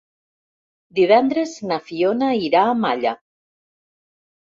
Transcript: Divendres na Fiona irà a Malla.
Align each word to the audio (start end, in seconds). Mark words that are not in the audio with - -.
Divendres 1.01 1.53
na 1.73 1.79
Fiona 1.91 2.33
irà 2.49 2.65
a 2.65 2.75
Malla. 2.83 3.17